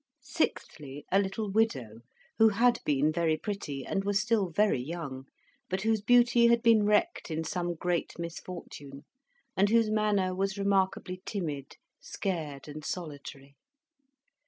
[0.23, 1.99] Sixthly, a little widow,
[2.39, 5.25] who had been very pretty and was still very young,
[5.69, 9.05] but whose beauty had been wrecked in some great misfortune,
[9.55, 13.57] and whose manner was remarkably timid, scared, and solitary.